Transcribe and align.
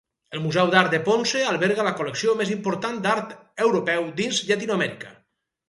El 0.35 0.39
Museu 0.43 0.69
d'Art 0.75 0.95
de 0.95 0.99
Ponce 1.09 1.43
alberga 1.49 1.85
la 1.89 1.91
col·lecció 1.99 2.35
més 2.41 2.55
important 2.57 2.99
d'art 3.05 3.37
europeu 3.69 4.11
dins 4.25 4.43
Llatinoamèrica. 4.51 5.17